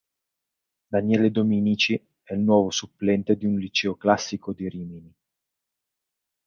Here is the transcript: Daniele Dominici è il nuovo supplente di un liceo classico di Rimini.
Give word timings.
Daniele 0.89 1.29
Dominici 1.29 1.93
è 2.23 2.33
il 2.33 2.39
nuovo 2.39 2.71
supplente 2.71 3.37
di 3.37 3.45
un 3.45 3.59
liceo 3.59 3.95
classico 3.97 4.51
di 4.51 4.67
Rimini. 4.67 5.13